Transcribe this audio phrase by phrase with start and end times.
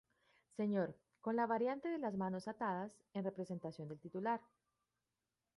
[0.59, 0.89] Señor,
[1.23, 4.41] con la variante de las manos atadas, en representación del titular.